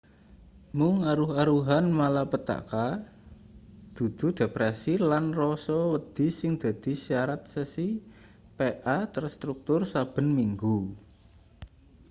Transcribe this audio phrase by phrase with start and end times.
[0.79, 2.87] mung aruh-aruhan malapetaka
[3.95, 7.87] dudu depresi lan rasa wedi sing dadi syarat sesi
[8.57, 10.77] pa terstruktur saben minggu